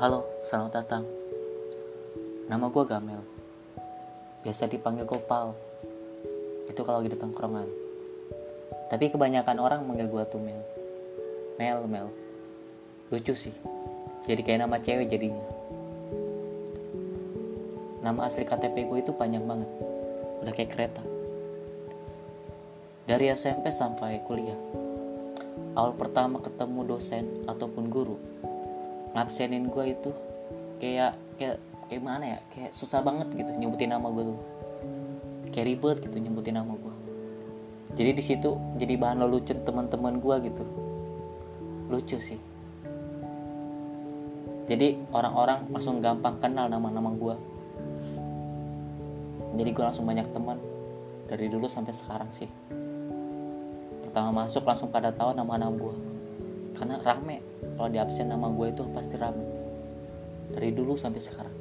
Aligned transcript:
Halo, 0.00 0.24
selamat 0.40 0.72
datang. 0.80 1.04
Nama 2.48 2.72
gue 2.72 2.84
Gamel. 2.88 3.20
Biasa 4.40 4.64
dipanggil 4.64 5.04
Gopal. 5.04 5.52
Itu 6.72 6.88
kalau 6.88 7.04
lagi 7.04 7.12
di 7.12 7.20
tongkrongan. 7.20 7.68
Tapi 8.88 9.12
kebanyakan 9.12 9.60
orang 9.60 9.84
manggil 9.84 10.08
gue 10.08 10.24
tuh 10.24 10.40
Mel. 10.40 10.64
Mel, 11.60 11.84
Mel. 11.84 12.08
Lucu 13.12 13.36
sih. 13.36 13.52
Jadi 14.24 14.40
kayak 14.40 14.64
nama 14.64 14.80
cewek 14.80 15.04
jadinya. 15.04 15.44
Nama 18.00 18.24
asli 18.24 18.48
KTP 18.48 18.88
gue 18.88 19.04
itu 19.04 19.12
panjang 19.12 19.44
banget. 19.44 19.68
Udah 20.40 20.52
kayak 20.56 20.80
kereta. 20.80 21.04
Dari 23.04 23.28
SMP 23.36 23.68
sampai 23.68 24.24
kuliah. 24.24 24.56
Awal 25.76 25.92
pertama 25.92 26.40
ketemu 26.40 26.88
dosen 26.88 27.44
ataupun 27.44 27.92
guru 27.92 28.16
ngabsenin 29.16 29.70
gue 29.70 29.84
itu. 29.94 30.10
Kayak 30.80 31.18
kayak 31.36 31.56
kayak 31.90 32.02
mana 32.02 32.24
ya? 32.24 32.38
Kayak 32.54 32.70
susah 32.74 33.00
banget 33.04 33.28
gitu 33.34 33.50
nyebutin 33.54 33.90
nama 33.92 34.06
gue 34.10 34.34
tuh. 34.34 34.40
Kayak 35.50 35.66
ribet 35.66 35.96
gitu 36.06 36.16
nyebutin 36.18 36.56
nama 36.56 36.72
gue 36.74 36.90
jadi 37.98 38.14
di 38.14 38.22
situ 38.22 38.54
jadi 38.78 38.94
bahan 38.94 39.18
lelucon 39.18 39.66
teman-teman 39.66 40.22
gue 40.22 40.36
gitu. 40.46 40.64
Lucu 41.90 42.18
sih. 42.22 42.38
Jadi 44.70 45.02
orang-orang 45.10 45.66
langsung 45.74 45.98
gampang 45.98 46.38
kenal 46.38 46.70
nama-nama 46.70 47.10
gue 47.10 47.36
jadi 49.58 49.74
gue 49.74 49.82
langsung 49.82 50.06
banyak 50.06 50.30
teman. 50.30 50.62
Dari 51.26 51.50
dulu 51.50 51.66
sampai 51.66 51.90
sekarang 51.90 52.30
sih. 52.38 52.46
Pertama 54.06 54.46
masuk 54.46 54.62
langsung 54.62 54.94
pada 54.94 55.10
tahu 55.10 55.34
nama-nama 55.34 55.74
gue 55.74 56.09
karena 56.80 56.96
rame. 57.04 57.44
Kalau 57.76 57.92
di 57.92 58.00
absen 58.00 58.32
nama 58.32 58.48
gue 58.48 58.72
itu 58.72 58.88
pasti 58.96 59.20
rame. 59.20 59.44
Dari 60.56 60.72
dulu 60.72 60.96
sampai 60.96 61.20
sekarang. 61.20 61.56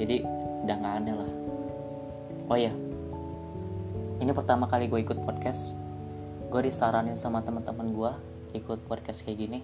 Jadi 0.00 0.24
udah 0.64 0.76
nggak 0.80 0.94
aneh 1.04 1.14
lah. 1.14 1.32
Oh 2.48 2.56
ya 2.56 2.72
ini 4.18 4.34
pertama 4.34 4.66
kali 4.66 4.90
gue 4.90 4.98
ikut 5.04 5.20
podcast. 5.22 5.78
Gue 6.48 6.64
disaranin 6.66 7.14
sama 7.14 7.44
teman-teman 7.44 7.92
gue 7.92 8.12
ikut 8.58 8.82
podcast 8.88 9.22
kayak 9.22 9.38
gini. 9.38 9.60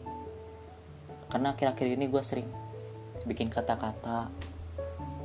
Karena 1.26 1.56
akhir-akhir 1.56 1.97
ini 1.98 2.06
gue 2.06 2.22
sering 2.22 2.47
bikin 3.26 3.50
kata-kata 3.50 4.30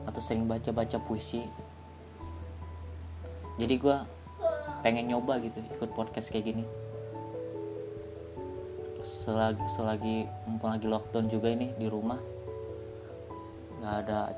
atau 0.10 0.22
sering 0.24 0.50
baca-baca 0.50 0.98
puisi. 1.04 1.46
Jadi 3.62 3.76
gue 3.78 3.98
pengen 4.82 5.12
nyoba 5.12 5.38
gitu 5.44 5.60
ikut 5.76 5.92
podcast 5.92 6.32
kayak 6.32 6.56
gini 6.56 6.64
selagi 9.20 9.66
selagi 9.76 10.18
mumpung 10.48 10.72
lagi 10.72 10.88
lockdown 10.88 11.28
juga 11.28 11.52
ini 11.52 11.76
di 11.76 11.92
rumah 11.92 12.16
nggak 13.80 13.96
ada 14.08 14.32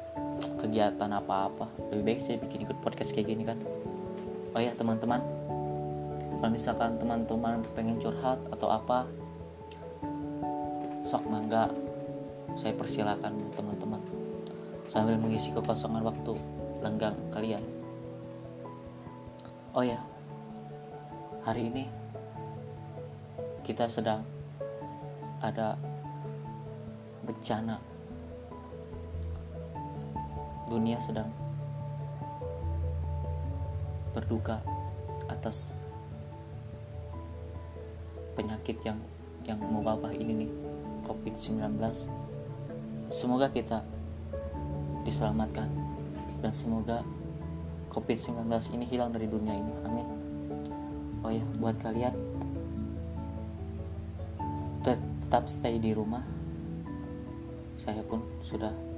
kegiatan 0.57 1.09
apa-apa. 1.21 1.69
Lebih 1.93 2.03
baik 2.05 2.19
saya 2.21 2.37
bikin 2.41 2.65
ikut 2.65 2.77
podcast 2.81 3.13
kayak 3.13 3.29
gini 3.29 3.45
kan. 3.45 3.61
Oh 4.57 4.61
ya 4.61 4.73
teman-teman. 4.73 5.21
Kalau 6.41 6.49
misalkan 6.49 6.97
teman-teman 6.97 7.61
pengen 7.77 8.01
curhat 8.01 8.41
atau 8.49 8.73
apa 8.73 9.05
sok 11.05 11.29
mangga 11.29 11.69
saya 12.57 12.73
persilakan 12.73 13.53
teman-teman. 13.53 14.01
Sambil 14.89 15.17
mengisi 15.21 15.53
kekosongan 15.53 16.05
waktu 16.05 16.33
lenggang 16.81 17.17
kalian. 17.29 17.61
Oh 19.77 19.85
ya 19.85 20.01
hari 21.45 21.69
ini 21.69 21.85
kita 23.61 23.85
sedang 23.85 24.40
ada 25.41 25.75
bencana. 27.25 27.81
Dunia 30.69 30.95
sedang 31.03 31.27
berduka 34.15 34.63
atas 35.27 35.75
penyakit 38.39 38.79
yang 38.87 38.95
yang 39.43 39.59
mewabah 39.59 40.15
ini 40.15 40.47
nih 40.47 40.51
COVID-19 41.03 41.75
semoga 43.11 43.51
kita 43.51 43.83
diselamatkan 45.03 45.67
dan 46.39 46.53
semoga 46.55 47.03
COVID-19 47.91 48.47
ini 48.71 48.85
hilang 48.87 49.11
dari 49.11 49.27
dunia 49.27 49.59
ini. 49.59 49.73
Amin. 49.83 50.07
Oh 51.27 51.31
ya 51.31 51.43
buat 51.59 51.75
kalian 51.83 52.15
tetap 55.31 55.47
stay 55.47 55.79
di 55.79 55.95
rumah. 55.95 56.27
Saya 57.79 58.03
pun 58.03 58.19
sudah 58.43 58.90